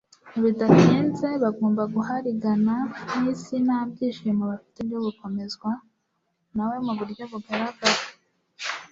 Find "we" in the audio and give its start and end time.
6.69-6.75